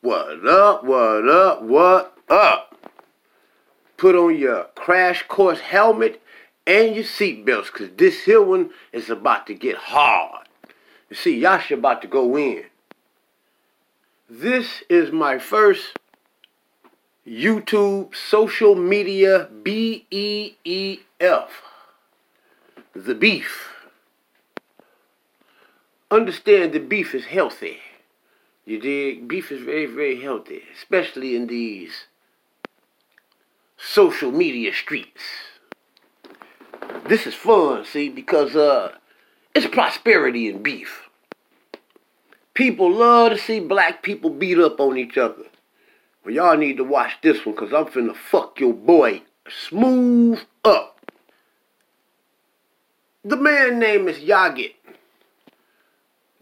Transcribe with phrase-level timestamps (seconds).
[0.00, 2.76] What up, what up, what up?
[3.96, 6.22] Put on your crash course helmet
[6.68, 10.46] and your seatbelts, because this here one is about to get hard.
[11.10, 12.62] You see, Yasha about to go in.
[14.30, 15.98] This is my first
[17.26, 21.62] YouTube social media B E E F.
[22.94, 23.72] The beef.
[26.08, 27.78] Understand the beef is healthy.
[28.68, 29.26] You dig?
[29.26, 32.04] Beef is very, very healthy, especially in these
[33.78, 35.22] social media streets.
[37.06, 38.92] This is fun, see, because uh
[39.54, 41.08] it's prosperity in beef.
[42.52, 45.44] People love to see black people beat up on each other.
[46.22, 51.00] Well, y'all need to watch this one because I'm finna fuck your boy smooth up.
[53.24, 54.74] The man name is Yagit,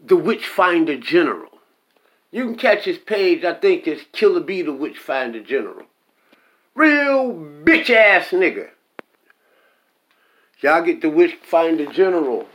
[0.05, 1.46] the Witchfinder General.
[2.37, 5.87] You can catch his page, I think it's Killer B the Witchfinder General.
[6.75, 8.69] Real bitch ass nigga.
[10.61, 12.47] Y'all get the Witchfinder General.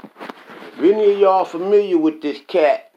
[0.75, 2.93] If any of y'all familiar with this cat,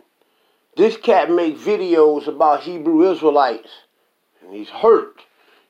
[0.77, 3.71] this cat make videos about Hebrew Israelites.
[4.43, 5.21] And he's hurt.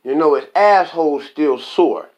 [0.04, 2.10] You know, his asshole's still sore.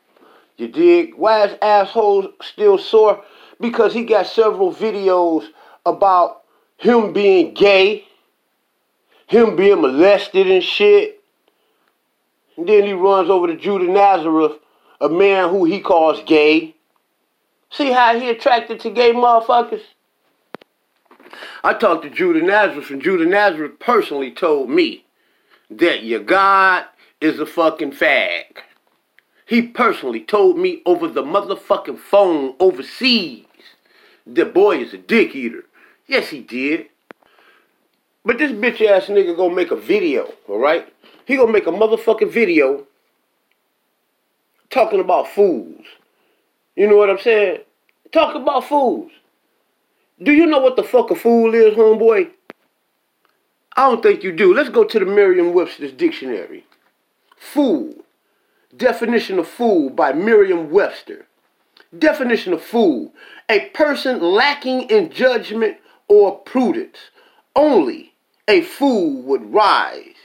[0.58, 1.14] You dig?
[1.14, 3.24] Why is asshole still sore?
[3.62, 5.46] Because he got several videos
[5.86, 6.42] about
[6.78, 8.07] him being gay,
[9.28, 11.22] him being molested and shit.
[12.58, 14.54] And then he runs over to Judah Nazareth,
[15.00, 16.76] a man who he calls gay.
[17.70, 19.82] See how he attracted to gay motherfuckers?
[21.64, 25.06] I talked to Judah Nazareth, and Judah Nazareth personally told me
[25.70, 26.86] that your God
[27.20, 28.44] is a fucking fag.
[29.46, 33.46] He personally told me over the motherfucking phone overseas
[34.26, 35.64] that boy is a dick eater.
[36.06, 36.88] Yes, he did.
[38.28, 40.94] But this bitch ass nigga gonna make a video, alright?
[41.24, 42.86] He gonna make a motherfucking video
[44.70, 45.86] talking about fools.
[46.76, 47.60] You know what I'm saying?
[48.12, 49.12] Talking about fools.
[50.22, 52.30] Do you know what the fuck a fool is, homeboy?
[53.78, 54.54] I don't think you do.
[54.54, 56.66] Let's go to the Merriam Webster's dictionary.
[57.38, 57.96] Fool.
[58.76, 61.28] Definition of fool by Merriam Webster.
[61.98, 63.14] Definition of fool.
[63.48, 65.78] A person lacking in judgment
[66.10, 66.98] or prudence.
[67.56, 68.12] Only
[68.48, 70.16] a fool would rise,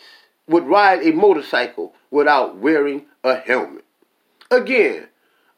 [0.46, 3.84] would ride a motorcycle without wearing a helmet.
[4.50, 5.08] Again,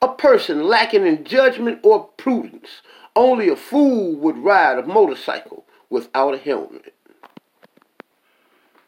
[0.00, 2.82] a person lacking in judgment or prudence.
[3.16, 6.94] Only a fool would ride a motorcycle without a helmet.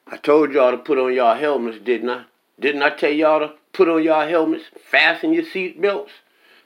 [0.07, 2.25] I told y'all to put on y'all helmets, didn't I?
[2.61, 6.13] Didn't I tell y'all to put on y'all helmets, fasten your seat belts?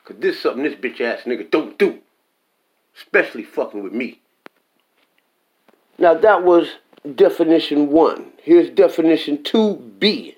[0.05, 2.01] Cause this is something this bitch ass nigga don't do.
[2.97, 4.21] Especially fucking with me.
[5.99, 6.77] Now that was
[7.15, 8.33] definition one.
[8.43, 10.35] Here's definition 2B.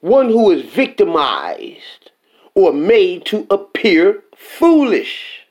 [0.00, 2.10] One who is victimized
[2.54, 5.46] or made to appear foolish.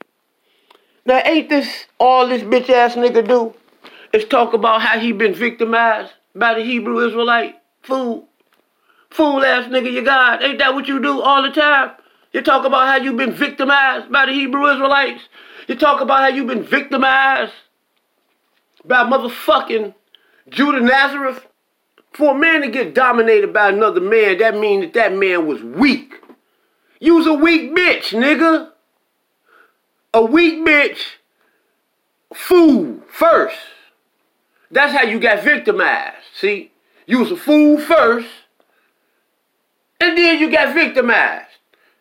[1.05, 3.53] Now ain't this all this bitch ass nigga do?
[4.13, 8.27] Is talk about how he been victimized by the Hebrew Israelite fool.
[9.09, 10.43] Fool ass nigga, you God.
[10.43, 11.91] Ain't that what you do all the time?
[12.33, 15.23] You talk about how you been victimized by the Hebrew Israelites.
[15.67, 17.53] You talk about how you been victimized
[18.87, 19.93] by motherfucking
[20.49, 21.45] Judah Nazareth.
[22.13, 25.61] For a man to get dominated by another man, that means that that man was
[25.61, 26.15] weak.
[26.99, 28.71] You was a weak bitch, nigga.
[30.13, 30.99] A weak bitch.
[32.33, 33.57] Fool first.
[34.71, 36.15] That's how you got victimized.
[36.33, 36.71] See?
[37.05, 38.27] You was a fool first.
[39.99, 41.45] And then you got victimized.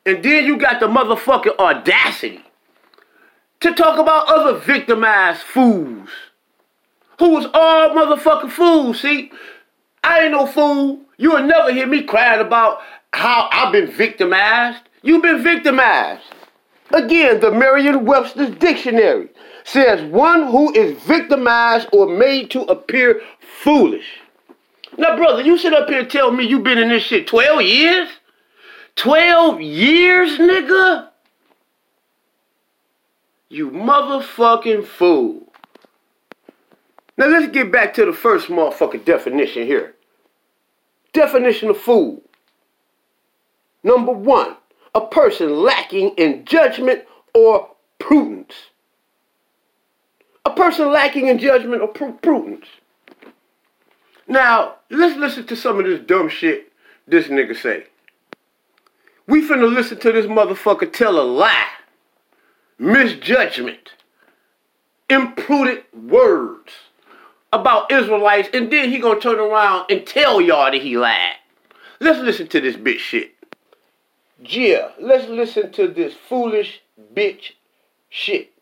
[0.05, 2.45] And then you got the motherfucking audacity
[3.61, 6.09] to talk about other victimized fools.
[7.19, 9.31] Who was all motherfucking fools, see?
[10.05, 11.01] I ain't no fool.
[11.17, 12.81] You will never hear me crying about
[13.13, 14.83] how I've been victimized.
[15.03, 16.23] You've been victimized.
[16.93, 19.29] Again, the Merriam-Webster's dictionary
[19.65, 23.21] says one who is victimized or made to appear
[23.63, 24.21] foolish.
[24.97, 27.63] Now, brother, you sit up here and tell me you've been in this shit 12
[27.63, 28.09] years?
[28.95, 31.09] 12 years, nigga?
[33.49, 35.46] You motherfucking fool.
[37.17, 39.95] Now let's get back to the first motherfucking definition here.
[41.13, 42.23] Definition of fool.
[43.83, 44.57] Number one,
[44.95, 47.05] a person lacking in judgment
[47.35, 48.55] or prudence.
[50.45, 52.67] A person lacking in judgment or pr- prudence.
[54.29, 56.73] Now, let's listen to some of this dumb shit
[57.07, 57.87] this nigga say.
[59.27, 61.67] We finna listen to this motherfucker tell a lie,
[62.79, 63.93] misjudgment,
[65.09, 66.73] imprudent words
[67.61, 71.37] about Israelites, and then he gonna turn around and tell y'all that he lied.
[72.01, 73.33] Let's listen to this bitch shit.
[74.39, 76.83] Yeah, let's listen to this foolish
[77.15, 77.53] bitch
[78.11, 78.53] shit.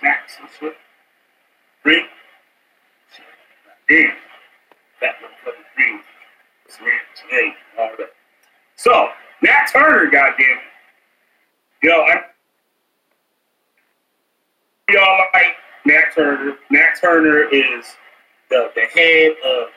[0.00, 0.76] Snacks and shit.
[1.82, 2.06] Drink.
[3.88, 4.12] Damn.
[5.00, 6.02] That motherfucking drink.
[6.66, 6.92] It's rich.
[7.30, 7.90] Hey, all.
[8.76, 9.08] So,
[9.42, 10.58] Nat Turner, goddamn.
[11.82, 12.20] Yo, I
[14.90, 15.56] y'all like
[15.86, 16.56] Nat Turner.
[16.70, 17.86] Nat Turner is
[18.50, 19.68] the, the head of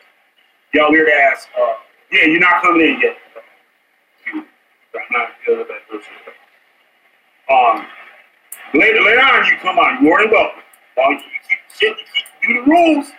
[0.74, 1.48] y'all weird ass.
[1.58, 1.74] Uh,
[2.12, 3.18] yeah, you're not coming in yet.
[4.26, 7.54] You, I'm not good at that.
[7.54, 7.86] Um,
[8.74, 9.94] later, later on, you come on.
[9.96, 10.62] You're more than welcome.
[10.98, 13.12] Long as you keep shit, you keep do the rules.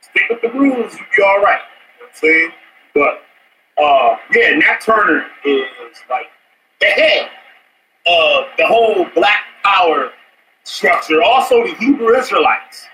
[0.00, 1.60] Stick with the rules, you'll be all right.
[1.98, 2.50] You know I'm saying?
[2.94, 5.66] But uh, yeah, Nat Turner is
[6.10, 6.26] like
[6.80, 7.30] the head
[8.06, 10.10] of the whole Black Power
[10.64, 11.22] structure.
[11.22, 12.86] Also, the Hebrew Israelites.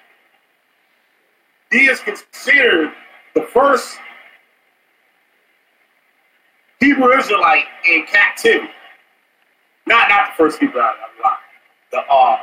[1.70, 2.92] He is considered
[3.34, 3.98] the first
[6.80, 8.70] Hebrew Israelite in captivity.
[9.86, 11.38] Not not the first Hebrew Israelite.
[11.92, 12.38] The uh,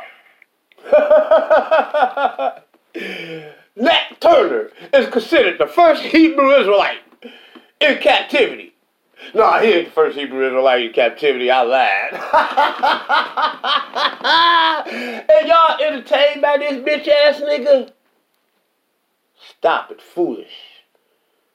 [3.78, 7.00] Nat Turner is considered the first Hebrew Israelite
[7.82, 8.75] in captivity.
[9.34, 11.50] No, ain't the first Hebrew Israelite captivity.
[11.50, 12.12] I lied.
[15.30, 17.92] and y'all entertained by this bitch ass nigga?
[19.50, 20.84] Stop it, foolish.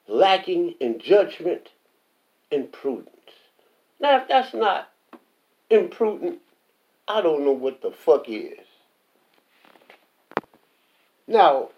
[0.09, 1.69] Lacking in judgment
[2.51, 3.09] and prudence.
[4.01, 4.91] Now, if that's not
[5.69, 6.39] imprudent,
[7.07, 8.59] I don't know what the fuck is.
[11.27, 11.69] Now,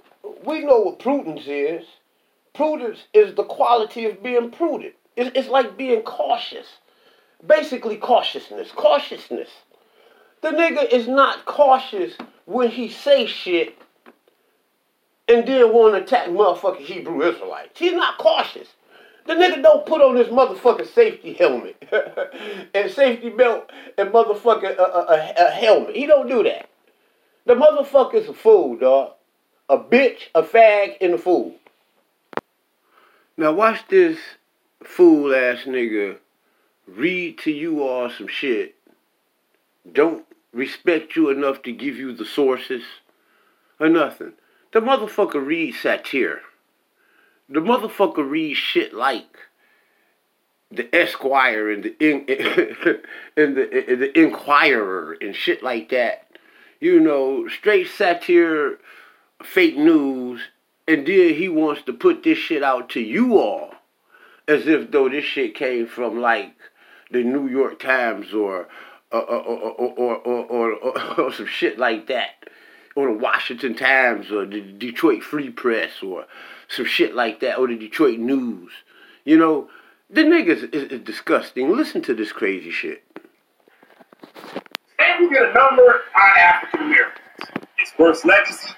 [0.44, 1.84] we know what prudence is.
[2.54, 4.94] Prudence is the quality of being prudent.
[5.16, 6.66] It's, it's like being cautious.
[7.46, 8.70] Basically, cautiousness.
[8.72, 9.48] Cautiousness.
[10.42, 12.14] The nigga is not cautious
[12.46, 13.78] when he say shit
[15.28, 17.78] and then want to attack motherfucking Hebrew Israelites.
[17.78, 18.68] He's not cautious.
[19.26, 21.80] The nigga don't put on his motherfucking safety helmet
[22.74, 25.94] and safety belt and motherfucking a, a, a, a helmet.
[25.94, 26.68] He don't do that.
[27.46, 29.12] The motherfucker's a fool, dog.
[29.68, 31.54] A bitch, a fag, and a fool.
[33.36, 34.18] Now watch this
[34.84, 36.18] fool ass nigga
[36.86, 38.74] read to you all some shit.
[39.90, 42.82] Don't respect you enough to give you the sources
[43.80, 44.32] or nothing.
[44.72, 46.40] The motherfucker reads satire.
[47.48, 49.36] The motherfucker reads shit like
[50.70, 52.20] the Esquire and the in,
[53.36, 56.28] and the and the Inquirer and shit like that.
[56.80, 58.78] You know, straight satire,
[59.42, 60.40] fake news,
[60.88, 63.74] and then he wants to put this shit out to you all
[64.48, 66.54] as if though this shit came from like
[67.10, 68.68] the New York Times or
[69.12, 72.48] uh, uh, uh, or or or, or, or, or some shit like that,
[72.96, 76.26] or the Washington Times or the Detroit Free Press or
[76.68, 78.72] some shit like that, or the Detroit News.
[79.24, 79.68] You know,
[80.10, 81.74] the niggas is, is disgusting.
[81.74, 83.04] Listen to this crazy shit.
[84.98, 87.68] And we get a number on African Americans.
[87.78, 88.70] Its worst legacy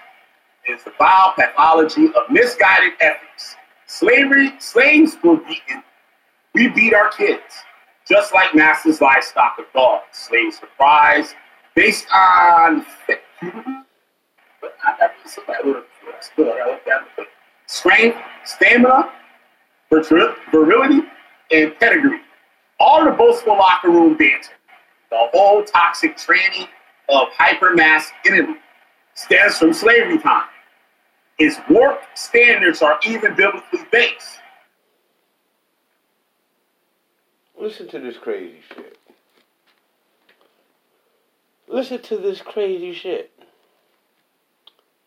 [0.68, 3.56] is the vile pathology of misguided ethics.
[3.86, 5.82] Slavery, slaves were beaten.
[6.54, 7.42] We beat our kids,
[8.08, 10.04] just like masters' livestock of dogs.
[10.12, 11.34] Slaves were prized
[11.74, 12.86] based on.
[17.66, 19.10] Strength, stamina,
[19.90, 21.02] virility,
[21.50, 22.20] and pedigree.
[22.80, 24.52] All the boastful locker room banter.
[25.10, 26.68] The whole toxic tranny
[27.08, 28.56] of hypermasculinity
[29.14, 30.48] stems from slavery time.
[31.38, 34.38] Its warped standards are even biblically based.
[37.58, 38.98] Listen to this crazy shit.
[41.66, 43.32] Listen to this crazy shit.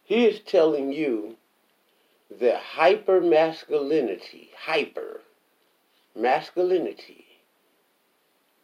[0.03, 1.37] He is telling you
[2.39, 5.21] that hyper masculinity, hyper
[6.15, 7.25] masculinity,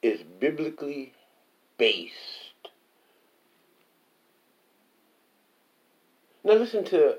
[0.01, 1.13] is biblically
[1.77, 2.13] based.
[6.43, 7.17] Now listen to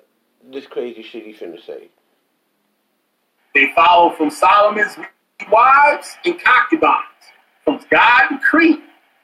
[0.53, 1.89] this crazy shit he finna say.
[3.55, 4.97] They follow from Solomon's
[5.51, 7.05] wives and concubines,
[7.65, 8.81] from God decree,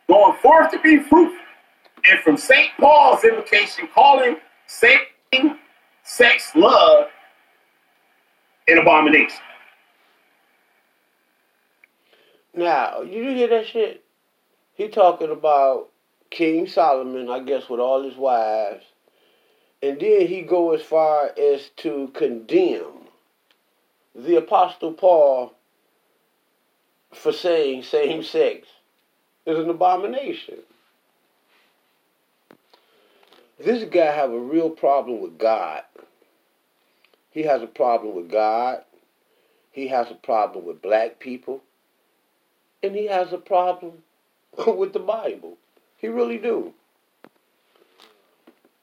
[0.09, 1.37] going forth to be fruitful,
[2.09, 2.71] and from St.
[2.79, 4.37] Paul's invocation calling
[4.67, 5.59] same
[6.05, 7.09] sex love
[8.69, 9.41] an abomination.
[12.55, 14.05] Now, you hear that shit?
[14.75, 15.89] He talking about
[16.31, 18.85] King Solomon, I guess, with all his wives
[19.83, 23.09] and then he go as far as to condemn
[24.15, 25.55] the Apostle Paul
[27.13, 28.69] for saying same sex
[29.47, 30.59] is an abomination.
[33.59, 35.83] This guy have a real problem with God.
[37.31, 38.83] He has a problem with God.
[39.71, 41.63] He has a problem with black people.
[42.83, 44.03] And he has a problem
[44.67, 45.59] with the Bible.
[45.99, 46.73] He really do.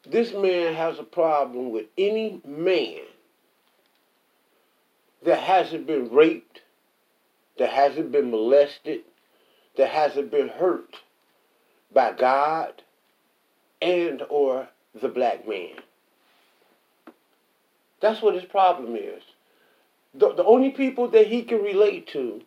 [0.09, 3.01] This man has a problem with any man
[5.25, 6.61] that hasn't been raped,
[7.57, 9.01] that hasn't been molested,
[9.75, 10.95] that hasn't been hurt
[11.93, 12.83] by God
[13.81, 15.75] and or the black man.
[17.99, 19.23] That's what his problem is.
[20.13, 22.41] The, the only people that he can relate to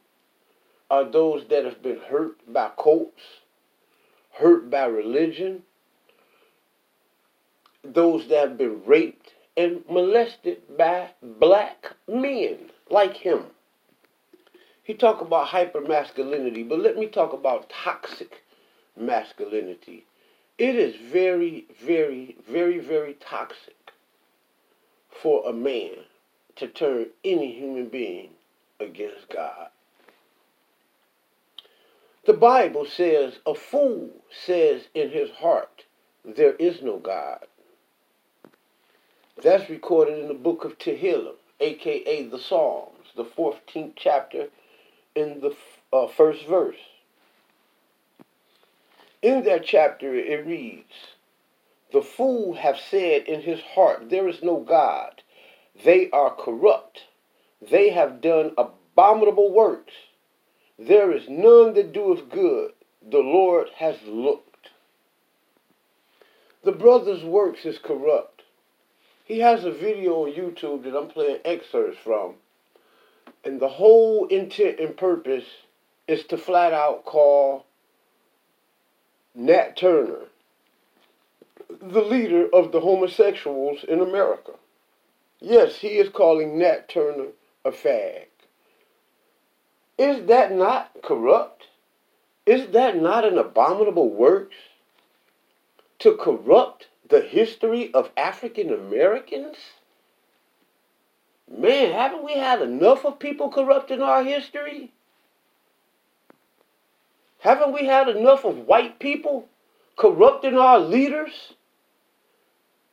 [0.90, 3.22] are those that have been hurt by cults,
[4.32, 5.62] hurt by religion,
[7.82, 13.44] those that have been raped and molested by black men like him.
[14.82, 18.42] He talk about hypermasculinity, but let me talk about toxic
[18.96, 20.04] masculinity.
[20.58, 23.92] It is very, very, very, very toxic
[25.08, 25.92] for a man
[26.56, 28.30] to turn any human being
[28.78, 29.68] against God.
[32.26, 34.10] The Bible says, a fool
[34.44, 35.84] says in his heart,
[36.24, 37.46] there is no God.
[39.42, 44.48] That's recorded in the book of Tehillim, aka the Psalms, the 14th chapter,
[45.14, 45.56] in the
[45.92, 46.76] uh, first verse.
[49.22, 50.92] In that chapter, it reads,
[51.92, 55.22] The fool have said in his heart, There is no God.
[55.84, 57.04] They are corrupt.
[57.62, 59.94] They have done abominable works.
[60.78, 62.72] There is none that doeth good.
[63.02, 64.68] The Lord has looked.
[66.62, 68.29] The brother's works is corrupt.
[69.30, 72.34] He has a video on YouTube that I'm playing excerpts from.
[73.44, 75.44] And the whole intent and purpose
[76.08, 77.64] is to flat out call
[79.32, 80.24] Nat Turner
[81.80, 84.50] the leader of the homosexuals in America.
[85.38, 87.28] Yes, he is calling Nat Turner
[87.64, 88.26] a fag.
[89.96, 91.68] Is that not corrupt?
[92.46, 94.56] Is that not an abominable works?
[96.00, 99.56] To corrupt the history of African Americans?
[101.50, 104.92] Man, haven't we had enough of people corrupting our history?
[107.40, 109.48] Haven't we had enough of white people
[109.96, 111.54] corrupting our leaders?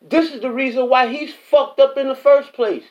[0.02, 2.86] This is the reason why he's fucked up in the first place.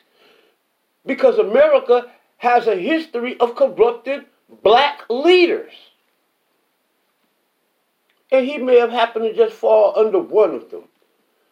[1.05, 4.25] Because America has a history of corrupted
[4.63, 5.73] black leaders.
[8.31, 10.83] And he may have happened to just fall under one of them.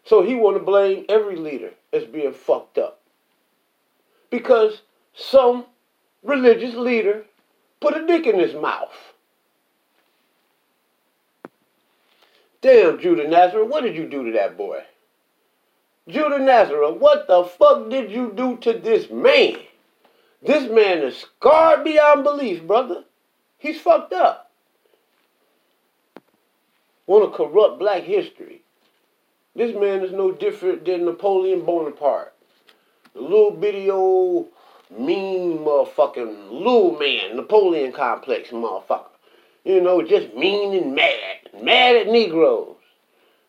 [0.06, 3.02] So he want to blame every leader as being fucked up.
[4.30, 4.82] Because
[5.16, 5.66] some
[6.24, 7.26] religious leader
[7.80, 8.94] put a dick in his mouth.
[12.62, 14.84] Damn, Judah Nazareth, what did you do to that boy?
[16.08, 19.58] Judah Nazareth, what the fuck did you do to this man?
[20.42, 23.04] This man is scarred beyond belief, brother.
[23.58, 24.52] He's fucked up.
[27.08, 28.65] Want to corrupt black history.
[29.56, 32.34] This man is no different than Napoleon Bonaparte.
[33.14, 34.50] The little bitty old
[34.92, 39.08] mean motherfucking little man, Napoleon complex motherfucker.
[39.64, 41.62] You know, just mean and mad.
[41.62, 42.76] Mad at Negroes.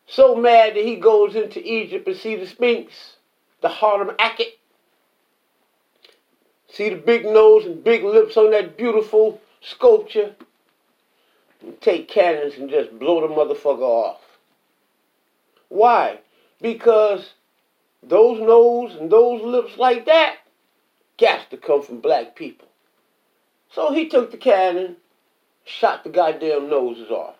[0.07, 3.17] So mad that he goes into Egypt and see the Sphinx,
[3.61, 4.53] the Horemakhet.
[6.69, 10.35] See the big nose and big lips on that beautiful sculpture.
[11.61, 14.21] And take cannons and just blow the motherfucker off.
[15.69, 16.19] Why?
[16.61, 17.33] Because
[18.03, 20.37] those nose and those lips like that
[21.17, 22.67] got to come from black people.
[23.71, 24.97] So he took the cannon,
[25.65, 27.35] shot the goddamn noses off.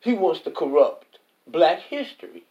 [0.00, 2.44] He wants to corrupt black history.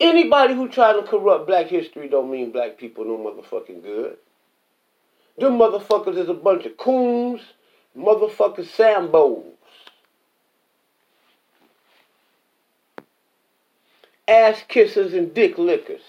[0.00, 4.16] Anybody who try to corrupt black history don't mean black people no motherfucking good.
[5.36, 7.42] Them motherfuckers is a bunch of coons,
[7.96, 9.44] motherfucking sambos.
[14.30, 16.02] Ass kissers and dick lickers.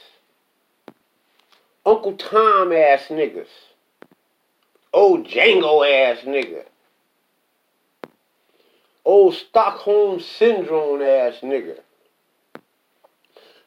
[1.84, 3.48] Uncle Tom ass niggas.
[4.94, 6.66] Old Django ass nigga.
[9.04, 11.80] Old Stockholm Syndrome ass nigga.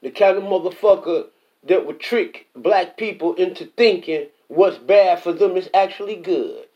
[0.03, 1.27] The kind of motherfucker
[1.65, 6.67] that would trick black people into thinking what's bad for them is actually good.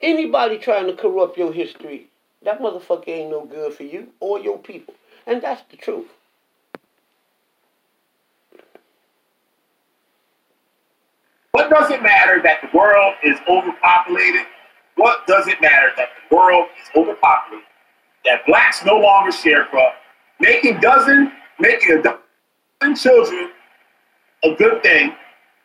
[0.00, 2.08] Anybody trying to corrupt your history,
[2.42, 4.94] that motherfucker ain't no good for you or your people.
[5.26, 6.06] And that's the truth.
[11.56, 14.46] What does it matter that the world is overpopulated?
[14.96, 17.66] What does it matter that the world is overpopulated?
[18.24, 19.92] That blacks no longer sharecrop,
[20.40, 23.50] making dozen, making a dozen children
[24.44, 25.14] a good thing.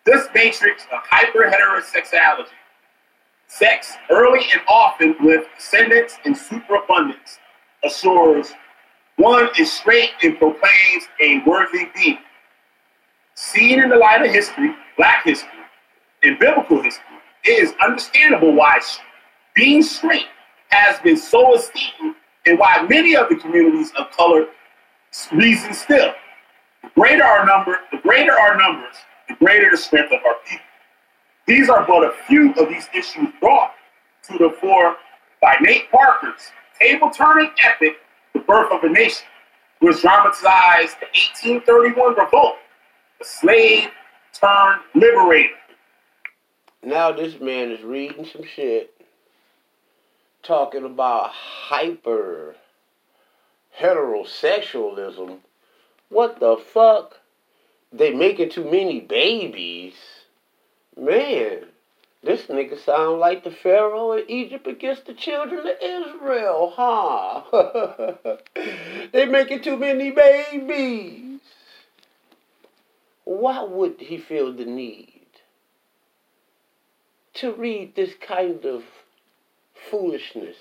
[0.06, 2.48] This matrix of hyper heterosexuality,
[3.48, 7.40] sex early and often with descendants in superabundance,
[7.84, 8.54] assures
[9.18, 12.18] one is straight and proclaims a worthy being.
[13.36, 15.61] Seen in the light of history, black history,
[16.24, 17.04] and biblical history,
[17.44, 18.80] it is understandable why
[19.56, 20.28] being straight
[20.70, 24.48] has been so esteemed and why many of the communities of color
[25.32, 26.14] reason still.
[26.84, 28.96] The greater our number, the greater our numbers,
[29.28, 30.66] the greater the strength of our people.
[31.48, 33.74] These are but a few of these issues brought
[34.24, 34.96] to the fore
[35.42, 37.98] by Nate Parker's table-turning epic,
[38.34, 39.26] The Birth of a Nation,
[39.80, 41.08] which dramatized the
[41.52, 42.56] 1831 revolt,
[43.20, 43.90] the slave
[44.34, 45.56] turned liberator.
[46.84, 48.92] Now this man is reading some shit
[50.42, 52.56] talking about hyper
[53.80, 55.38] heterosexualism.
[56.10, 57.20] What the fuck?
[57.94, 59.94] They making too many babies.
[60.98, 61.66] Man,
[62.24, 68.38] this nigga sound like the Pharaoh in Egypt against the children of Israel, huh?
[69.12, 71.42] they making too many babies.
[73.24, 75.21] Why would he feel the need
[77.36, 78.84] to read this kind of
[79.90, 80.58] foolishness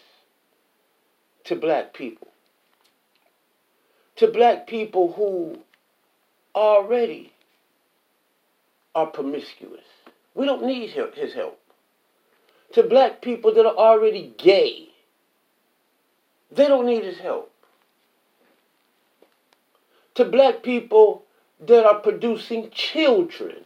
[1.45, 2.29] to black people.
[4.17, 5.59] To black people who
[6.55, 7.33] already
[8.95, 9.85] are promiscuous.
[10.35, 11.59] We don't need his help.
[12.75, 14.89] To black people that are already gay,
[16.51, 17.53] they don't need his help.
[20.15, 21.25] To black people
[21.61, 23.65] that are producing children,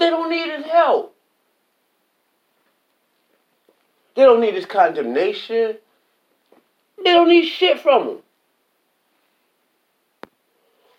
[0.00, 1.14] they don't need his help.
[4.16, 5.76] They don't need his condemnation.
[6.96, 8.18] They don't need shit from him.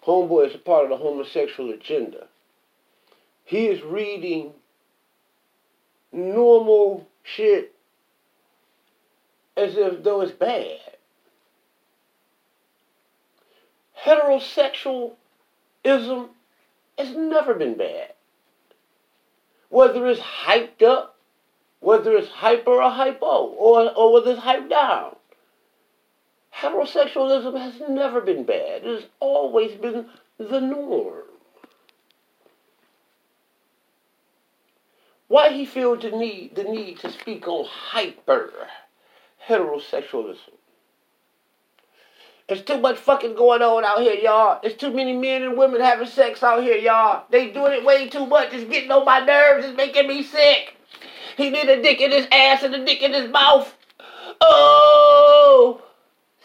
[0.05, 2.27] Homeboy is a part of the homosexual agenda.
[3.43, 4.53] He is reading
[6.11, 7.73] normal shit
[9.57, 10.79] as if though it's bad.
[14.03, 15.15] Heterosexualism
[16.97, 18.13] has never been bad.
[19.71, 21.11] Whether it's hyped up
[21.81, 25.15] whether it's hyper or hypo, or, or whether it's hyped down.
[26.55, 28.85] Heterosexualism has never been bad.
[28.85, 30.05] It has always been
[30.37, 31.23] the norm.
[35.27, 38.51] Why he feels the need, the need to speak on hyper
[39.47, 40.60] heterosexualism?
[42.51, 44.59] There's too much fucking going on out here, y'all.
[44.61, 47.23] There's too many men and women having sex out here, y'all.
[47.29, 48.51] They doing it way too much.
[48.51, 49.65] It's getting on my nerves.
[49.65, 50.75] It's making me sick.
[51.37, 53.73] He need a dick in his ass and a dick in his mouth.
[54.41, 55.81] Oh,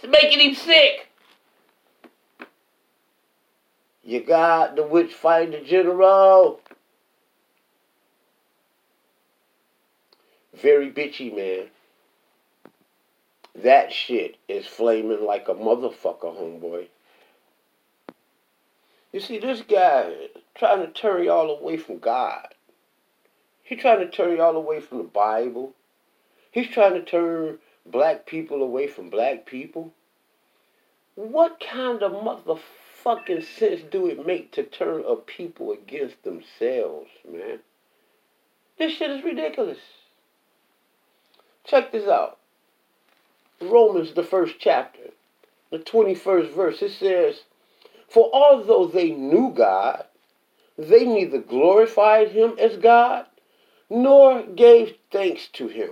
[0.00, 1.08] it's making him sick.
[4.04, 6.60] You got the witch finder general.
[10.54, 11.66] Very bitchy, man.
[13.62, 16.88] That shit is flaming like a motherfucker, homeboy.
[19.12, 20.12] You see, this guy
[20.54, 22.48] trying to turn y'all away from God.
[23.62, 25.72] He's trying to turn y'all away from the Bible.
[26.50, 29.92] He's trying to turn black people away from black people.
[31.14, 37.60] What kind of motherfucking sense do it make to turn a people against themselves, man?
[38.78, 39.78] This shit is ridiculous.
[41.64, 42.35] Check this out.
[43.60, 45.10] Romans, the first chapter,
[45.70, 47.42] the 21st verse, it says,
[48.08, 50.04] For although they knew God,
[50.76, 53.26] they neither glorified him as God
[53.88, 55.90] nor gave thanks to him.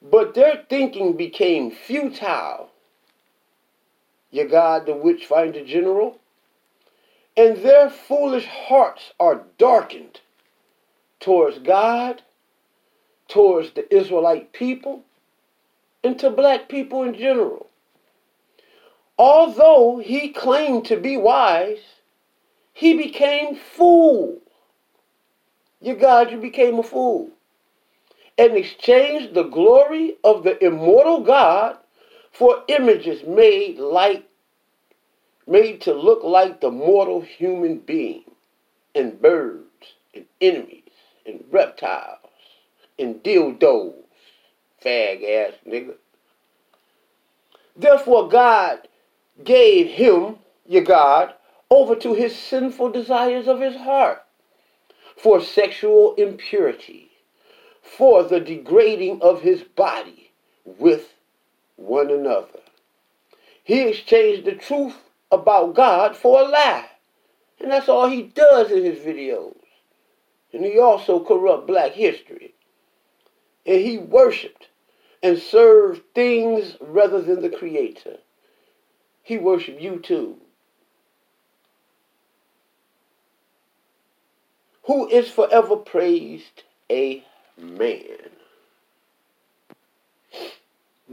[0.00, 2.70] But their thinking became futile.
[4.30, 6.18] Ye God, the witch finder general,
[7.36, 10.20] and their foolish hearts are darkened
[11.20, 12.22] towards God,
[13.28, 15.04] towards the Israelite people,
[16.04, 17.68] and to black people in general.
[19.18, 21.78] Although he claimed to be wise,
[22.72, 24.38] he became fool.
[25.80, 27.30] Your God, you became a fool.
[28.38, 31.76] And exchanged the glory of the immortal God
[32.32, 34.24] for images made like
[35.46, 38.24] made to look like the mortal human being
[38.94, 40.82] and birds and enemies
[41.26, 42.18] and reptiles
[42.98, 44.01] and dildos
[44.84, 45.94] fag ass nigga
[47.76, 48.88] therefore god
[49.44, 51.34] gave him your god
[51.70, 54.22] over to his sinful desires of his heart
[55.16, 57.10] for sexual impurity,
[57.80, 60.32] for the degrading of his body
[60.64, 61.14] with
[61.76, 62.60] one another.
[63.62, 64.96] He exchanged the truth
[65.30, 66.88] about God for a lie.
[67.60, 69.56] And that's all he does in his videos.
[70.52, 72.54] And he also corrupt black history.
[73.64, 74.68] And he worshiped
[75.22, 78.18] and serve things rather than the creator.
[79.22, 80.38] He worshiped you too.
[84.84, 86.64] Who is forever praised?
[86.90, 87.24] A
[87.56, 88.30] man.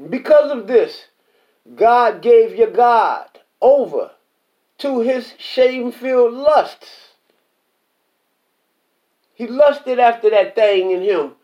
[0.09, 1.05] Because of this,
[1.75, 3.27] God gave your God
[3.61, 4.11] over
[4.79, 7.09] to his shame-filled lusts.
[9.35, 11.35] He lusted after that thing in him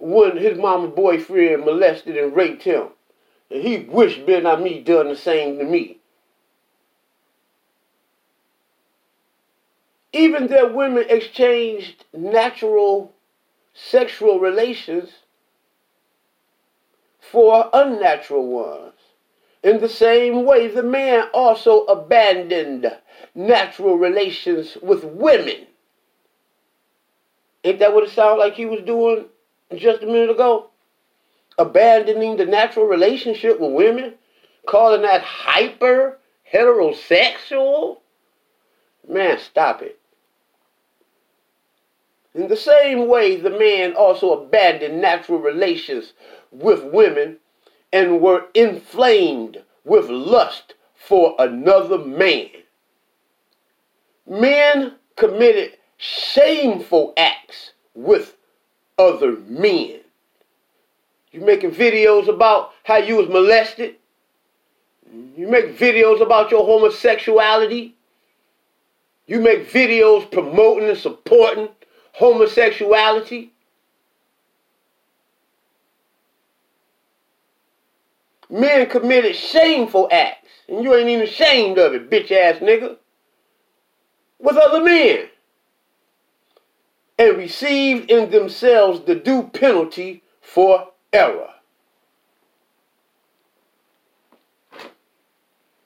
[0.00, 2.88] when his mama boyfriend molested and raped him.
[3.50, 5.98] And he wished Ben Ammi done the same to me.
[10.12, 13.12] Even their women exchanged natural
[13.74, 15.10] sexual relations
[17.20, 18.94] for unnatural ones.
[19.62, 22.90] In the same way, the man also abandoned
[23.34, 25.66] natural relations with women.
[27.62, 29.26] Ain't that what it sounded like he was doing
[29.76, 30.70] just a minute ago?
[31.58, 34.14] Abandoning the natural relationship with women?
[34.66, 36.18] Calling that hyper
[36.52, 37.98] heterosexual?
[39.08, 39.98] Man, stop it.
[42.34, 46.12] In the same way, the man also abandoned natural relations
[46.52, 47.38] with women
[47.92, 52.50] and were inflamed with lust for another man.
[54.28, 58.36] Men committed shameful acts with
[59.00, 60.00] other men.
[61.32, 63.96] You making videos about how you was molested?
[65.36, 67.94] You make videos about your homosexuality?
[69.26, 71.68] You make videos promoting and supporting
[72.12, 73.50] homosexuality?
[78.50, 82.96] Men committed shameful acts, and you ain't even ashamed of it, bitch ass nigga,
[84.40, 85.28] with other men,
[87.20, 91.50] and received in themselves the due penalty for error.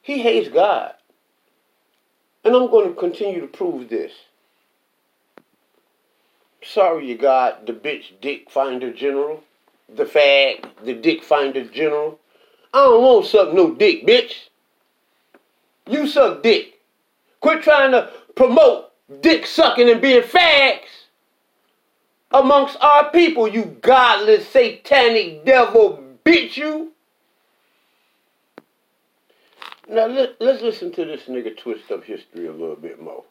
[0.01, 0.94] He hates God.
[2.44, 4.12] And I'm going to continue to prove this.
[6.62, 9.42] Sorry you got the bitch dick finder general,
[9.92, 12.20] the fag, the dick finder general.
[12.73, 14.51] I don't want to suck no dick, bitch.
[15.90, 16.81] You suck dick.
[17.40, 21.04] Quit trying to promote dick sucking and being fags
[22.35, 26.92] amongst our people, you godless, satanic devil bitch, you.
[29.88, 33.25] Now let, let's listen to this nigga twist up history a little bit more.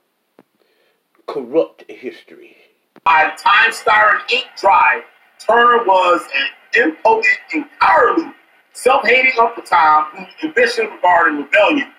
[1.28, 2.56] Corrupt history.
[3.04, 5.04] By the time Star and Ink Drive,
[5.40, 8.32] Turner was an impotent and cowardly
[8.72, 11.92] self-hating Uncle Tom whose ambition regarding rebellion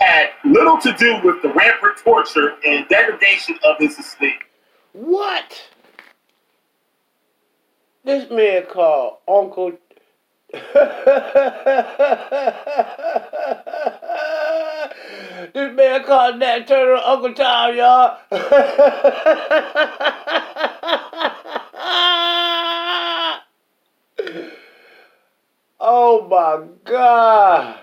[0.00, 4.40] had little to do with the rampant torture and degradation of his estate.
[4.92, 5.62] What?
[8.10, 9.70] This man called Uncle.
[10.52, 10.64] this
[15.76, 18.18] man called Nat Turner Uncle Tom, y'all.
[25.78, 27.78] oh my God.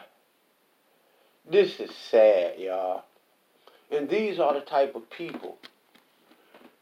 [1.49, 3.05] This is sad, y'all.
[3.89, 5.57] And these are the type of people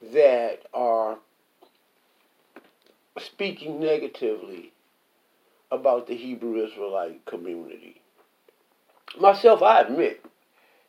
[0.02, 1.20] that are
[3.20, 4.74] speaking negatively
[5.72, 8.02] about the Hebrew Israelite community.
[9.20, 10.26] Myself, I admit,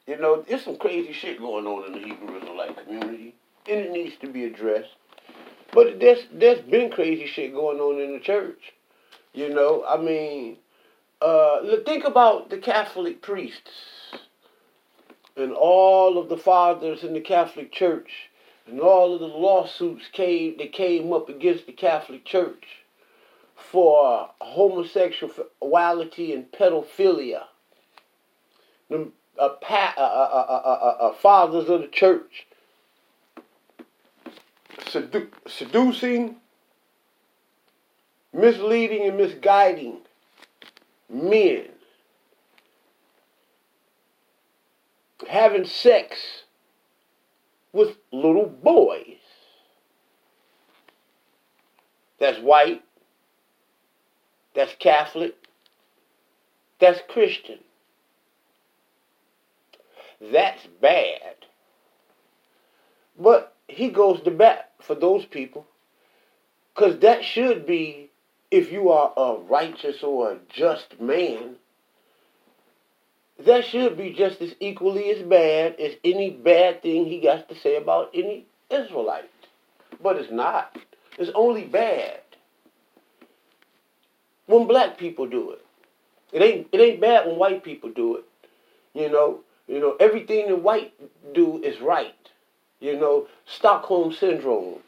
[0.06, 3.34] you know, there's some crazy shit going on in the Hebrew Israelite community,
[3.68, 4.94] and it needs to be addressed.
[5.72, 8.72] But there's there's been crazy shit going on in the church.
[9.32, 10.56] You know, I mean,
[11.20, 13.70] uh, think about the Catholic priests
[15.36, 18.30] and all of the fathers in the Catholic Church
[18.66, 22.64] and all of the lawsuits came that came up against the Catholic Church
[23.55, 27.44] for homosexuality and pedophilia.
[28.88, 32.46] The uh, pa- uh, uh, fathers of the church
[34.81, 36.37] sedu- seducing,
[38.33, 39.98] misleading, and misguiding
[41.09, 41.66] men,
[45.29, 46.44] having sex
[47.76, 49.18] with little boys.
[52.18, 52.82] That's white.
[54.54, 55.34] That's Catholic.
[56.80, 57.58] That's Christian.
[60.20, 61.34] That's bad.
[63.18, 65.66] But he goes to bat for those people.
[66.74, 68.10] Because that should be,
[68.50, 71.56] if you are a righteous or a just man,
[73.44, 77.55] that should be just as equally as bad as any bad thing he got to
[77.55, 79.31] say about any Israelite.
[80.03, 80.77] But it's not.
[81.18, 82.20] It's only bad
[84.46, 85.64] when black people do it.
[86.33, 88.25] It ain't it ain't bad when white people do it.
[88.94, 90.92] You know, you know, everything the white
[91.35, 92.14] do is right.
[92.81, 94.81] You know, Stockholm syndrome.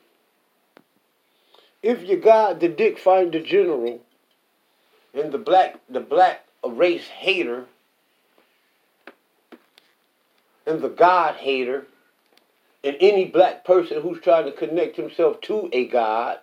[1.82, 4.00] If you got the dick find the general
[5.14, 7.66] and the black the black race hater
[10.68, 11.86] and the God hater
[12.84, 16.38] and any black person who's trying to connect himself to a God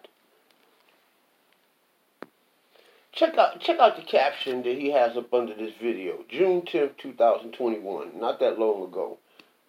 [3.15, 6.25] Check out check out the caption that he has up under this video.
[6.27, 8.19] June 10th, 2021.
[8.19, 9.17] Not that long ago.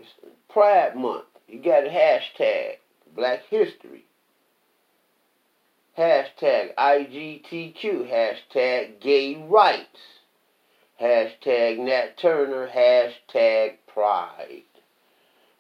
[0.01, 0.09] It's
[0.49, 1.27] Pride Month.
[1.47, 2.79] He got a hashtag
[3.14, 4.05] Black History.
[5.97, 8.11] Hashtag IGTQ.
[8.11, 10.01] Hashtag gay rights.
[11.01, 12.69] Hashtag Nat Turner.
[12.69, 14.62] Hashtag pride.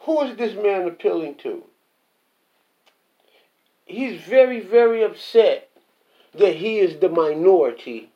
[0.00, 1.64] Who is this man appealing to?
[3.86, 5.70] He's very, very upset
[6.34, 8.10] that he is the minority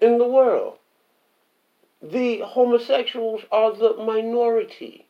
[0.00, 0.78] in the world.
[2.02, 5.06] The homosexuals are the minority.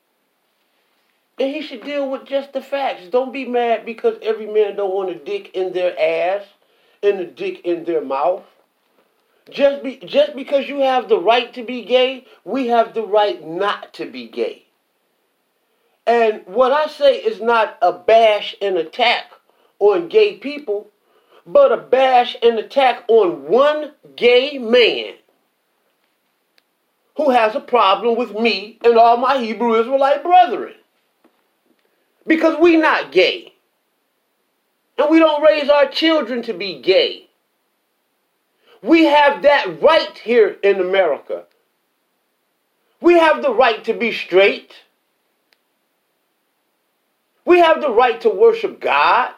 [1.38, 3.09] And he should deal with just the facts.
[3.09, 6.45] Don't be mad because every man don't want a dick in their ass
[7.03, 8.45] and a dick in their mouth.
[9.51, 13.47] Just be just because you have the right to be gay, we have the right
[13.47, 14.65] not to be gay.
[16.07, 19.31] And what I say is not a bash and attack
[19.79, 20.89] on gay people
[21.47, 25.15] but a bash and attack on one gay man
[27.17, 30.75] who has a problem with me and all my Hebrew Israelite brethren.
[32.27, 33.55] Because we not gay.
[34.99, 37.26] And we don't raise our children to be gay.
[38.83, 41.45] We have that right here in America.
[43.01, 44.73] We have the right to be straight.
[47.45, 49.33] We have the right to worship God.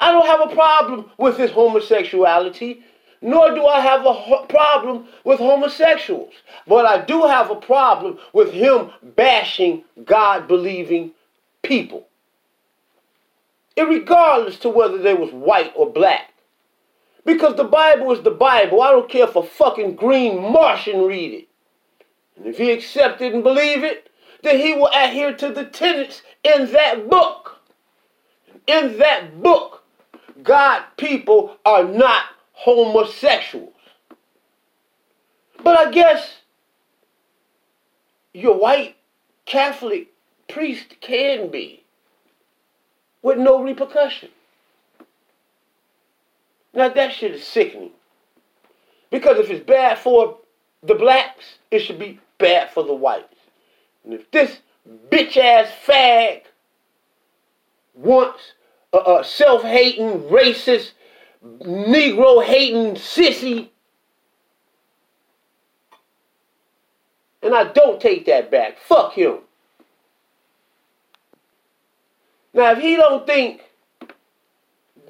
[0.00, 2.82] I don't have a problem with his homosexuality,
[3.20, 6.32] nor do I have a problem with homosexuals.
[6.66, 11.12] But I do have a problem with him bashing God believing
[11.62, 12.07] people.
[13.78, 16.34] Irregardless to whether they was white or black.
[17.24, 18.82] Because the Bible is the Bible.
[18.82, 21.48] I don't care if a fucking green Martian read it.
[22.36, 24.10] And if he accept it and believe it,
[24.42, 27.60] then he will adhere to the tenets in that book.
[28.66, 29.84] In that book,
[30.42, 33.72] God people are not homosexuals.
[35.62, 36.38] But I guess
[38.32, 38.96] your white
[39.46, 40.08] Catholic
[40.48, 41.84] priest can be
[43.22, 44.30] with no repercussion.
[46.74, 47.90] Now that shit is sickening.
[49.10, 50.38] Because if it's bad for
[50.82, 53.34] the blacks, it should be bad for the whites.
[54.04, 54.58] And if this
[55.10, 56.42] bitch ass fag
[57.94, 58.52] wants
[58.92, 60.92] a, a self hating, racist,
[61.44, 63.68] Negro hating sissy.
[67.42, 68.78] And I don't take that back.
[68.78, 69.38] Fuck him.
[72.54, 73.62] Now, if he don't think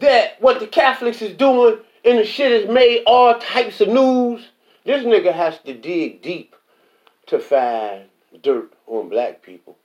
[0.00, 4.48] that what the Catholics is doing and the shit has made all types of news,
[4.84, 6.54] this nigga has to dig deep
[7.26, 8.04] to find
[8.42, 9.76] dirt on black people.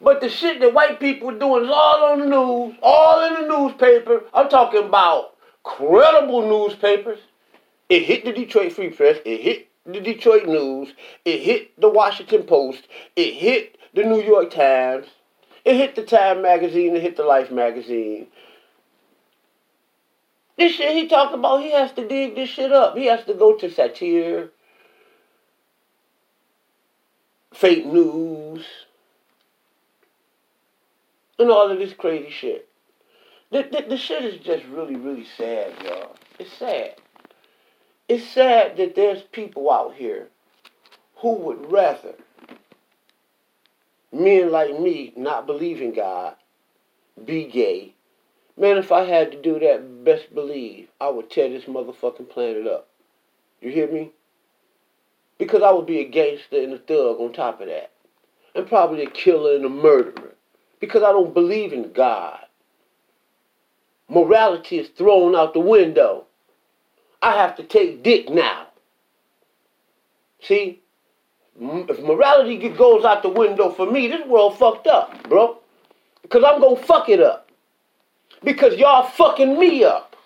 [0.00, 3.58] But the shit that white people doing is all on the news, all in the
[3.58, 4.22] newspaper.
[4.32, 7.18] I'm talking about credible newspapers.
[7.88, 9.18] It hit the Detroit Free Press.
[9.26, 10.94] It hit the Detroit News.
[11.24, 12.86] It hit the Washington Post.
[13.16, 15.06] It hit the New York Times.
[15.64, 16.96] It hit the Time magazine.
[16.96, 18.26] It hit the Life magazine.
[20.56, 22.96] This shit he talked about, he has to dig this shit up.
[22.96, 24.50] He has to go to satire,
[27.54, 28.66] fake news,
[31.38, 32.68] and all of this crazy shit.
[33.50, 36.14] The, the, the shit is just really, really sad, y'all.
[36.38, 36.96] It's sad.
[38.06, 40.28] It's sad that there's people out here
[41.16, 42.14] who would rather
[44.12, 46.34] men like me not believe in God,
[47.24, 47.94] be gay.
[48.56, 52.66] Man, if I had to do that, best believe I would tear this motherfucking planet
[52.66, 52.88] up.
[53.60, 54.10] You hear me?
[55.38, 57.90] Because I would be a gangster and a thug on top of that.
[58.54, 60.34] And probably a killer and a murderer
[60.80, 62.40] because I don't believe in God.
[64.08, 66.24] Morality is thrown out the window.
[67.22, 68.66] I have to take dick now.
[70.42, 70.80] See?
[71.60, 75.58] Mm, if morality goes out the window for me, this world fucked up, bro.
[76.22, 77.50] Because I'm going to fuck it up.
[78.44, 80.16] Because y'all fucking me up.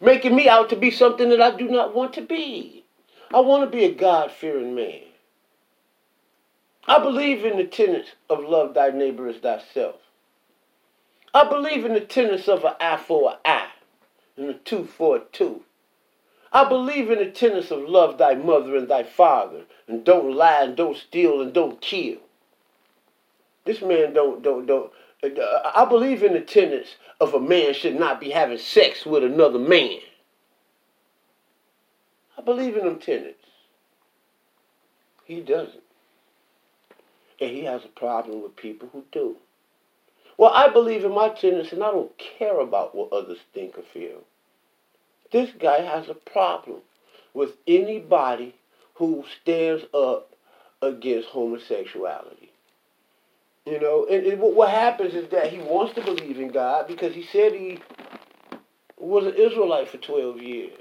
[0.00, 2.84] making me out to be something that I do not want to be.
[3.32, 5.02] I want to be a God fearing man.
[6.86, 9.96] I believe in the tenets of love thy neighbor as thyself.
[11.34, 13.70] I believe in the tenets of an eye for an eye
[14.36, 15.65] and a tooth for a tooth.
[16.52, 20.62] I believe in the tenets of love thy mother and thy father, and don't lie
[20.62, 22.18] and don't steal and don't kill.
[23.64, 24.92] This man don't don't don't.
[25.22, 29.58] I believe in the tenets of a man should not be having sex with another
[29.58, 29.98] man.
[32.38, 33.44] I believe in them tenets.
[35.24, 35.82] He doesn't.
[37.40, 39.36] And he has a problem with people who do.
[40.38, 43.82] Well, I believe in my tenets and I don't care about what others think or
[43.82, 44.22] feel.
[45.32, 46.80] This guy has a problem
[47.34, 48.54] with anybody
[48.94, 50.34] who stands up
[50.82, 52.50] against homosexuality.
[53.64, 57.14] You know, and, and what happens is that he wants to believe in God because
[57.14, 57.80] he said he
[58.96, 60.78] was an Israelite for 12 years.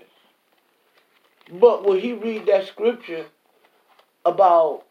[1.51, 3.25] But when he read that scripture
[4.23, 4.85] about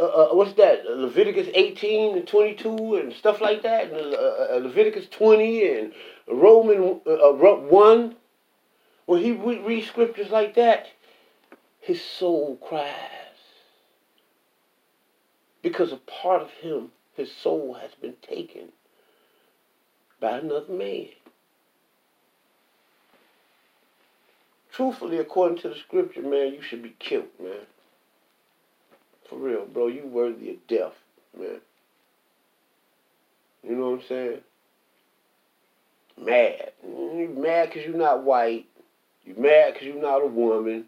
[0.00, 0.84] uh, uh, what's that?
[0.86, 5.92] Leviticus 18 and 22 and stuff like that, and uh, uh Leviticus 20 and
[6.30, 8.16] Roman uh, 1.
[9.06, 10.88] When he re- reads scriptures like that,
[11.80, 12.94] his soul cries.
[15.62, 18.72] Because a part of him, his soul, has been taken
[20.20, 21.08] by another man.
[24.70, 27.66] Truthfully, according to the scripture, man, you should be killed, man.
[29.28, 30.94] For real, bro, you worthy of death,
[31.36, 31.60] man.
[33.62, 34.40] You know what I'm saying?
[36.20, 36.72] Mad.
[36.84, 38.66] You mad because you're not white.
[39.24, 40.86] You mad because you're not a woman.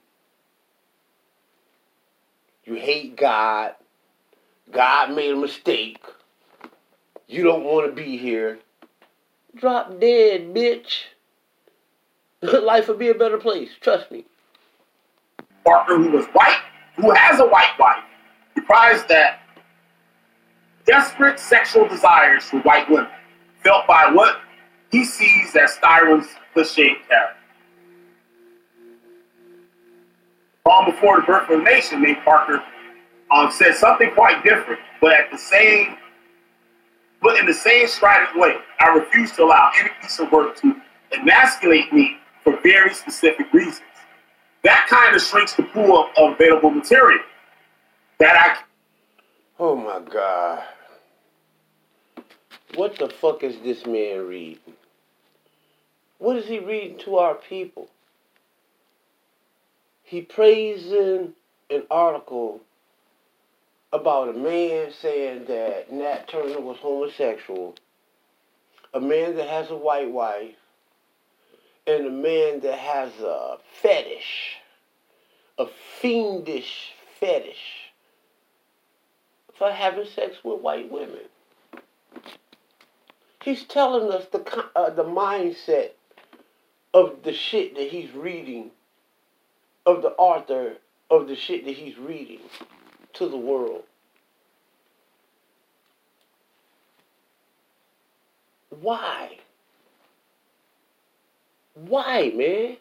[2.65, 3.75] You hate God.
[4.71, 6.03] God made a mistake.
[7.27, 8.59] You don't want to be here.
[9.55, 11.05] Drop dead, bitch.
[12.43, 13.71] Life would be a better place.
[13.81, 14.25] Trust me.
[15.65, 16.61] Partner who was white,
[16.97, 18.03] who has a white wife,
[18.59, 19.41] reprised that
[20.87, 23.11] desperate sexual desires for white women,
[23.63, 24.41] felt by what
[24.91, 27.37] he sees that Styron's cliche character.
[30.67, 32.63] Long before the birth of a nation, Nate Parker
[33.31, 35.97] um, said something quite different, but at the same,
[37.23, 38.57] but in the same strident way.
[38.79, 40.77] I refuse to allow any piece of work to
[41.19, 43.83] emasculate me for very specific reasons.
[44.63, 47.21] That kind of shrinks the pool of available material
[48.19, 48.63] that I.
[49.59, 50.63] Oh my God.
[52.75, 54.59] What the fuck is this man reading?
[56.21, 57.89] What is he reading to our people?
[60.03, 61.33] He praising
[61.71, 62.61] an article
[63.91, 67.75] about a man saying that Nat Turner was homosexual,
[68.93, 70.57] a man that has a white wife,
[71.87, 74.57] and a man that has a fetish,
[75.59, 75.69] a
[76.01, 77.93] fiendish fetish
[79.55, 81.31] for having sex with white women.
[83.43, 85.93] He's telling us the uh, the mindset
[86.93, 88.71] of the shit that he's reading,
[89.87, 90.75] of the author
[91.11, 92.41] of the shit that he's reading
[93.15, 93.83] to the world.
[98.81, 99.39] Why?
[101.75, 102.77] Why, man?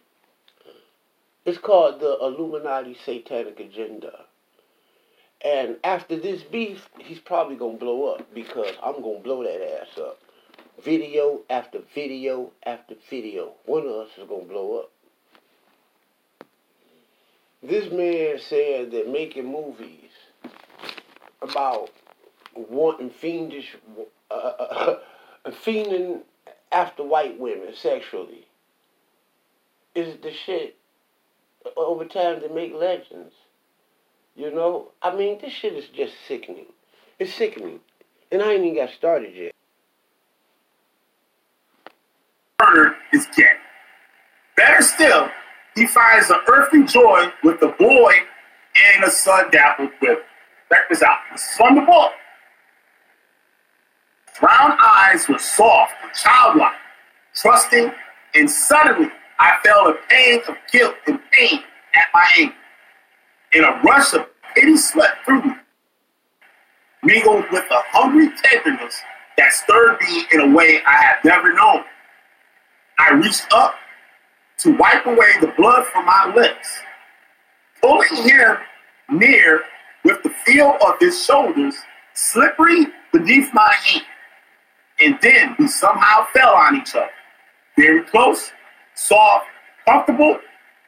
[1.46, 4.26] It's called the Illuminati Satanic Agenda.
[5.44, 9.98] And after this beef, he's probably gonna blow up because I'm gonna blow that ass
[9.98, 10.20] up.
[10.84, 13.54] Video after video after video.
[13.66, 14.92] One of us is gonna blow up.
[17.62, 20.12] This man said that making movies
[21.42, 21.90] about
[22.56, 23.76] wanting fiendish,
[24.32, 25.00] uh, uh,
[25.46, 26.22] uh, fiending
[26.72, 28.48] after white women sexually
[29.96, 30.78] is the shit
[31.76, 33.34] over time to make legends.
[34.36, 36.68] You know, I mean, this shit is just sickening.
[37.18, 37.82] It's sickening.
[38.32, 39.54] And I ain't even got started yet.
[43.40, 43.54] Gay.
[44.58, 45.30] Better still,
[45.76, 48.14] he finds an earthly joy with the boy
[48.96, 50.20] and the sun dappled with.
[50.72, 51.20] Check this out.
[51.32, 52.12] This is from the book.
[54.40, 56.74] Brown eyes were soft, childlike,
[57.36, 57.92] trusting,
[58.36, 59.10] and suddenly
[59.40, 61.62] I felt a pain of guilt and pain
[61.94, 62.56] at my ankle
[63.54, 65.54] and a rush of pity swept through me,
[67.04, 69.02] mingled with a hungry tenderness
[69.38, 71.84] that stirred me in a way I had never known.
[73.00, 73.76] I reached up
[74.60, 76.68] to wipe away the blood from my lips,
[77.82, 78.58] pulling him
[79.10, 79.62] near
[80.04, 81.76] with the feel of his shoulders
[82.14, 84.04] slippery beneath my hand.
[85.00, 87.10] And then we somehow fell on each other,
[87.78, 88.52] very close
[88.96, 89.46] soft,
[89.86, 90.38] comfortable,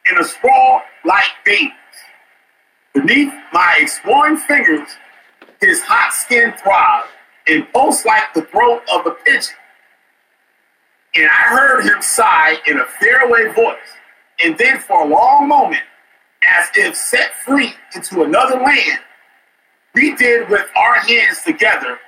[0.10, 1.72] in a sprawl like babies.
[2.94, 4.90] Beneath my exploring fingers,
[5.62, 7.08] his hot skin throbbed
[7.48, 9.56] and pulsed like the throat of a pigeon.
[11.16, 13.78] And I heard him sigh in a faraway voice,
[14.44, 15.84] and then for a long moment,
[16.48, 19.00] as if set free into another land,
[19.94, 22.00] we did with our hands together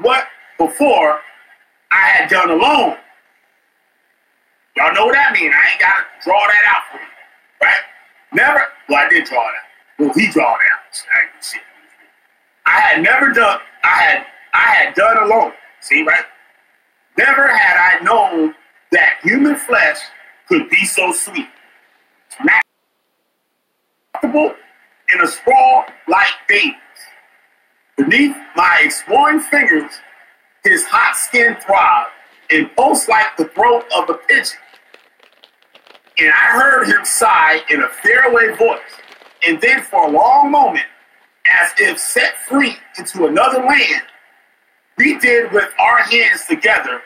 [0.00, 0.26] what
[0.58, 1.20] before
[1.90, 2.96] I had done alone.
[4.76, 5.54] Y'all know what that means.
[5.54, 7.10] I ain't got to draw that out for you,
[7.62, 7.80] right?
[8.32, 9.98] Never, well, I did draw it out.
[9.98, 11.04] Well, he draw it out.
[11.14, 11.58] I.
[12.64, 15.52] I had never done, I had, I had done alone.
[15.80, 16.24] See, right?
[17.16, 18.54] Never had I known
[18.90, 19.98] that human flesh
[20.48, 21.48] could be so sweet.
[24.14, 24.54] Comfortable
[25.12, 26.74] in a sprawl like babies.
[27.96, 29.92] Beneath my exploring fingers,
[30.64, 32.10] his hot skin throbbed
[32.50, 34.58] and pulsed like the throat of a pigeon.
[36.18, 38.80] And I heard him sigh in a faraway voice,
[39.46, 40.86] and then for a long moment,
[41.50, 44.02] as if set free into another land,
[44.98, 47.00] we did with our hands together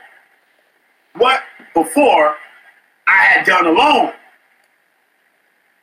[1.16, 1.42] what
[1.74, 2.36] before
[3.06, 4.12] I had done alone.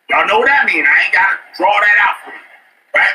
[0.10, 0.88] Y'all know what that means.
[0.88, 2.39] I ain't got to draw that out for you,
[2.95, 3.14] right?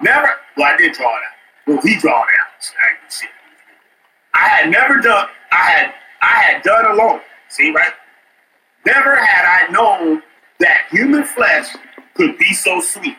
[0.00, 1.66] Never, well, I did draw it out.
[1.66, 2.46] Well, he draw it out.
[2.60, 3.26] So I can see.
[4.34, 7.20] I had never done, I had, I had done alone.
[7.48, 7.92] See, right?
[8.86, 10.22] Never had I known
[10.60, 11.74] that human flesh
[12.14, 13.16] could be so sweet.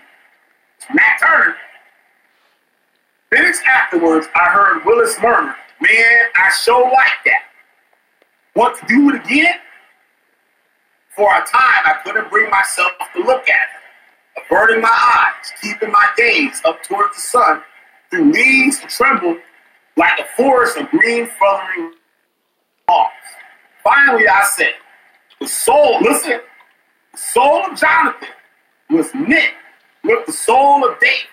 [0.93, 1.55] Nat Turner.
[3.31, 7.43] Minutes afterwards, I heard Willis murmur, Man, I sure like that.
[8.55, 9.55] Want to do it again?
[11.15, 14.41] For a time, I couldn't bring myself to look at it.
[14.45, 17.61] Averting my eyes, keeping my gaze up towards the sun,
[18.09, 19.37] through leaves trembled
[19.95, 21.91] like a forest of green feathery
[22.87, 23.11] moss.
[23.83, 24.73] Finally, I said,
[25.39, 26.39] the soul, listen,
[27.11, 28.29] the soul of Jonathan
[28.89, 29.51] was knit
[30.03, 31.27] with the soul of David.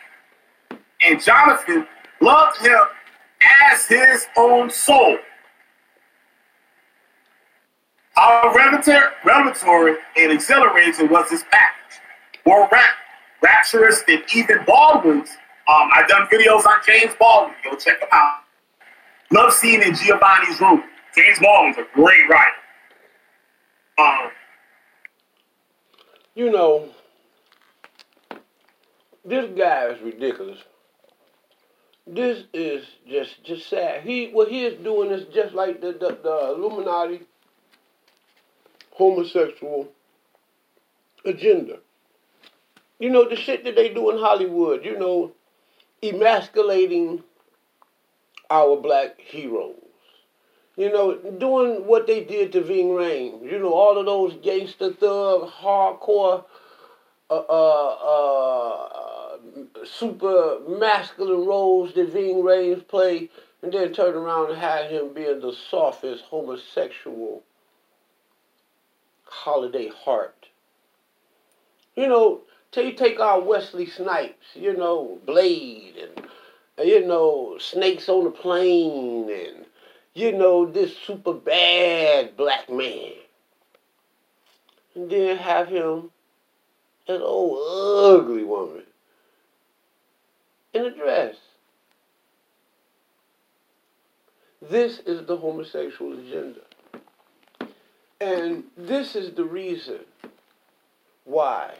[1.07, 1.87] And Jonathan
[2.21, 2.81] loved him
[3.71, 5.19] as his own soul.
[8.17, 12.01] How revelatory and exhilarating was this package.
[12.47, 12.95] More rap,
[13.43, 15.29] rapturous than even Baldwin's.
[15.69, 17.55] Um, I've done videos on James Baldwin.
[17.63, 18.41] Go check them out.
[19.33, 20.83] Love seeing in Giovanni's room.
[21.17, 22.51] James Baldwin's a great writer.
[23.99, 24.31] Um,
[26.35, 26.89] you know,
[29.25, 30.59] this guy is ridiculous.
[32.07, 34.03] This is just just sad.
[34.03, 37.23] He what he is doing is just like the the, the Illuminati
[38.93, 39.89] homosexual
[41.25, 41.79] agenda.
[42.99, 44.85] You know the shit that they do in Hollywood.
[44.85, 45.33] You know,
[46.03, 47.25] emasculating
[48.51, 49.75] our black heroes
[50.77, 53.51] you know, doing what they did to Ving Rhames.
[53.51, 56.45] You know, all of those gangster thug, hardcore,
[57.31, 59.06] uh, uh, uh,
[59.85, 63.31] super masculine roles that Ving Rhames played,
[63.63, 67.43] and then turn around and have him being the softest homosexual
[69.25, 70.47] holiday heart.
[71.95, 76.27] You know, take take our Wesley Snipes, you know, Blade and
[76.87, 79.67] you know, Snakes on the Plane and
[80.15, 83.13] you know, this super bad black man.
[84.95, 86.11] And then have him
[87.07, 88.86] an old ugly woman
[90.77, 91.37] in a dress.
[94.63, 96.61] This is the homosexual agenda.
[98.21, 100.01] And this is the reason
[101.25, 101.75] why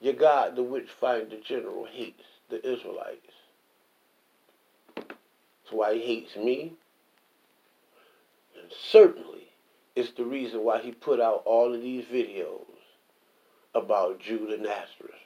[0.00, 3.32] your God, the witch finder general, hates the Israelites.
[4.96, 6.72] That's why he hates me
[8.60, 9.48] And certainly
[9.96, 12.64] it's the reason why he put out all of these videos
[13.74, 15.21] about Judah Nazareth.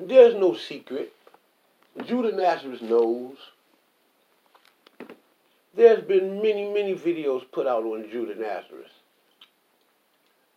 [0.00, 1.12] There's no secret.
[2.04, 3.36] Judah Nazareth knows.
[5.74, 8.92] There's been many, many videos put out on Judah Nazareth.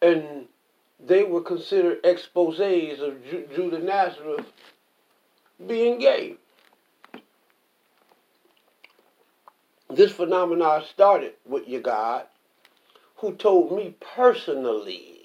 [0.02, 0.48] And
[1.00, 4.46] they were considered exposes of Ju- Judah Nazareth
[5.68, 6.36] being gay.
[9.90, 12.26] This phenomenon started with your God,
[13.18, 15.21] who told me personally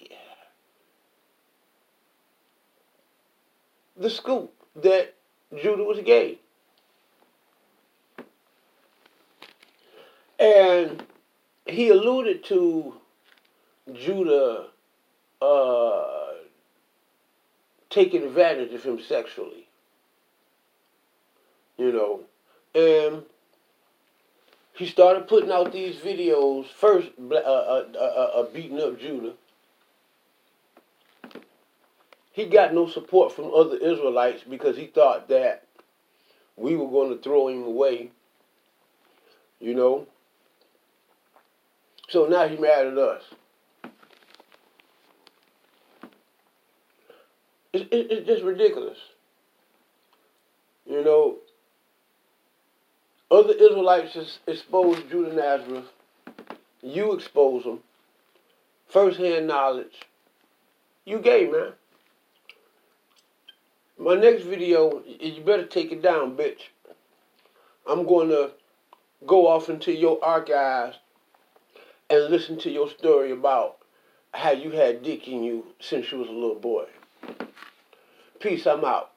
[3.96, 5.14] the scoop that
[5.56, 6.38] Judah was gay.
[10.38, 11.02] And
[11.64, 12.94] he alluded to
[13.92, 14.66] Judah
[15.40, 16.04] uh,
[17.90, 19.66] taking advantage of him sexually.
[21.78, 22.20] You know,
[22.74, 23.22] and
[24.74, 26.66] he started putting out these videos.
[26.66, 29.32] First, uh, uh, uh, uh, beating up Judah.
[32.36, 35.62] He got no support from other Israelites because he thought that
[36.54, 38.10] we were going to throw him away.
[39.58, 40.06] You know.
[42.10, 43.22] So now he's mad at us.
[47.72, 48.98] It's, it's just ridiculous.
[50.84, 51.36] You know,
[53.30, 55.86] other Israelites exposed Judah Nazareth.
[56.82, 57.80] You expose them.
[58.88, 60.02] First-hand knowledge.
[61.06, 61.72] You gay, man.
[63.98, 66.68] My next video, you better take it down, bitch.
[67.86, 68.50] I'm going to
[69.26, 70.98] go off into your archives
[72.10, 73.78] and listen to your story about
[74.34, 76.84] how you had dick in you since you was a little boy.
[78.38, 79.12] Peace, I'm out.